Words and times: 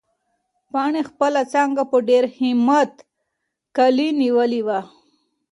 پاڼې 0.71 1.01
خپله 1.09 1.41
څانګه 1.53 1.83
په 1.91 1.97
ډېر 2.09 2.23
همت 2.37 2.91
کلي 3.77 4.07
نیولې 4.21 4.61
وه. 4.67 4.79